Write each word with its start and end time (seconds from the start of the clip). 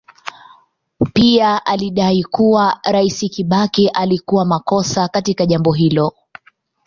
Pia 1.13 1.65
alidai 1.65 2.23
kuwa 2.23 2.79
Rais 2.83 3.19
Kibaki 3.31 3.89
alikuwa 3.89 4.45
makosa 4.45 5.07
katika 5.07 5.45
jambo 5.45 5.71
hilo. 5.73 6.13